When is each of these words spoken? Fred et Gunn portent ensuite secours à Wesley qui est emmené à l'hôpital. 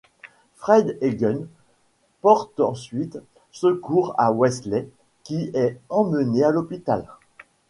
Fred 0.55 0.97
et 1.01 1.13
Gunn 1.13 1.47
portent 2.21 2.59
ensuite 2.59 3.19
secours 3.51 4.15
à 4.17 4.31
Wesley 4.31 4.89
qui 5.21 5.51
est 5.53 5.79
emmené 5.89 6.43
à 6.43 6.49
l'hôpital. 6.49 7.05